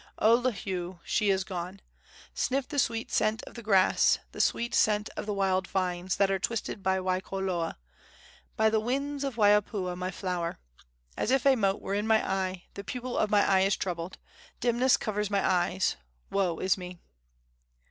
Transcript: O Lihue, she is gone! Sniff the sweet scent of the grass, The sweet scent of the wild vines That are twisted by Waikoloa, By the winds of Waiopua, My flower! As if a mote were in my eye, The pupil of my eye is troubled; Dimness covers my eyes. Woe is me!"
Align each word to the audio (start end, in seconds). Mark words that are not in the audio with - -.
O 0.17 0.35
Lihue, 0.35 0.99
she 1.03 1.29
is 1.29 1.43
gone! 1.43 1.79
Sniff 2.33 2.67
the 2.67 2.79
sweet 2.79 3.11
scent 3.11 3.43
of 3.43 3.53
the 3.53 3.61
grass, 3.61 4.17
The 4.31 4.41
sweet 4.41 4.73
scent 4.73 5.11
of 5.15 5.27
the 5.27 5.33
wild 5.35 5.67
vines 5.67 6.15
That 6.17 6.31
are 6.31 6.39
twisted 6.39 6.81
by 6.81 6.97
Waikoloa, 6.97 7.75
By 8.57 8.71
the 8.71 8.79
winds 8.79 9.23
of 9.23 9.35
Waiopua, 9.37 9.95
My 9.95 10.09
flower! 10.09 10.57
As 11.15 11.29
if 11.29 11.45
a 11.45 11.55
mote 11.55 11.81
were 11.81 11.93
in 11.93 12.07
my 12.07 12.27
eye, 12.27 12.63
The 12.73 12.83
pupil 12.83 13.15
of 13.15 13.29
my 13.29 13.45
eye 13.47 13.59
is 13.61 13.75
troubled; 13.77 14.17
Dimness 14.59 14.97
covers 14.97 15.29
my 15.29 15.47
eyes. 15.47 15.97
Woe 16.31 16.57
is 16.57 16.79
me!" 16.79 16.97